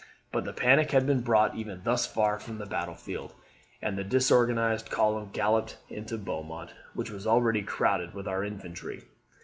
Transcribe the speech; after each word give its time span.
But 0.31 0.45
the 0.45 0.51
panic 0.53 0.89
had 0.89 1.05
been 1.05 1.21
brought 1.21 1.53
even 1.55 1.81
thus 1.83 2.07
far 2.07 2.39
from 2.39 2.57
the 2.57 2.65
battle 2.65 2.95
field, 2.95 3.35
and 3.83 3.95
the 3.99 4.03
disorganized 4.03 4.89
column 4.89 5.29
galloped 5.31 5.77
into 5.91 6.17
Beaumont, 6.17 6.71
which 6.95 7.11
was 7.11 7.27
already 7.27 7.61
crowded 7.61 8.15
with 8.15 8.27
our 8.27 8.43
infantry. 8.43 9.03